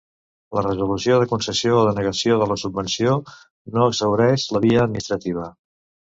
[0.59, 3.13] La resolució de concessió o denegació de la subvenció
[3.75, 5.45] no exhaureix la via administrativa.